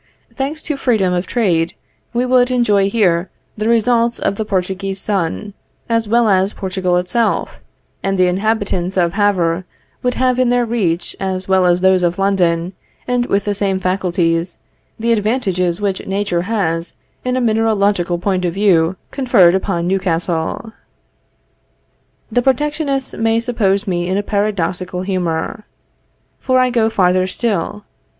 [0.35, 1.75] Thanks to freedom of trade,
[2.11, 5.53] we would enjoy here the results of the Portuguese sun,
[5.87, 7.59] as well as Portugal itself;
[8.01, 9.63] and the inhabitants of Havre,
[10.01, 12.73] would have in their reach, as well as those of London,
[13.07, 14.57] and with the same facilities,
[14.99, 20.73] the advantages which nature has in a mineralogical point of view conferred upon Newcastle.
[22.31, 25.65] The protectionists may suppose me in a paradoxical humor,
[26.39, 27.83] for I go farther still.